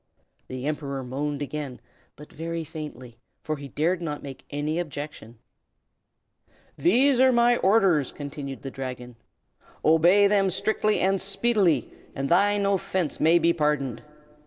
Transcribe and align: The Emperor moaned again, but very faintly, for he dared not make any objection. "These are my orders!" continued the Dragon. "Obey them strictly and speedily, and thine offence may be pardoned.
The 0.47 0.65
Emperor 0.65 1.03
moaned 1.03 1.43
again, 1.43 1.79
but 2.15 2.33
very 2.33 2.63
faintly, 2.63 3.17
for 3.43 3.57
he 3.57 3.67
dared 3.67 4.01
not 4.01 4.23
make 4.23 4.45
any 4.49 4.79
objection. 4.79 5.37
"These 6.75 7.19
are 7.19 7.31
my 7.31 7.57
orders!" 7.57 8.11
continued 8.11 8.63
the 8.63 8.71
Dragon. 8.71 9.15
"Obey 9.85 10.25
them 10.25 10.49
strictly 10.49 10.99
and 11.01 11.21
speedily, 11.21 11.93
and 12.15 12.29
thine 12.29 12.65
offence 12.65 13.19
may 13.19 13.37
be 13.37 13.53
pardoned. 13.53 14.01